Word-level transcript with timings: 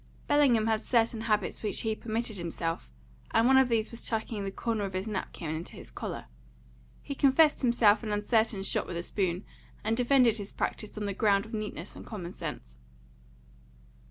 Bellingham 0.25 0.65
had 0.65 0.81
certain 0.81 1.21
habits 1.21 1.61
which 1.61 1.81
he 1.81 1.93
permitted 1.95 2.37
himself, 2.39 2.91
and 3.29 3.45
one 3.45 3.57
of 3.59 3.69
these 3.69 3.91
was 3.91 4.03
tucking 4.03 4.43
the 4.43 4.49
corner 4.49 4.83
of 4.85 4.93
his 4.93 5.07
napkin 5.07 5.53
into 5.55 5.75
his 5.75 5.91
collar; 5.91 6.25
he 7.03 7.13
confessed 7.13 7.61
himself 7.61 8.01
an 8.01 8.11
uncertain 8.11 8.63
shot 8.63 8.87
with 8.87 8.97
a 8.97 9.03
spoon, 9.03 9.45
and 9.83 9.95
defended 9.95 10.37
his 10.37 10.51
practice 10.51 10.97
on 10.97 11.05
the 11.05 11.13
ground 11.13 11.45
of 11.45 11.53
neatness 11.53 11.95
and 11.95 12.07
common 12.07 12.31
sense. 12.31 12.75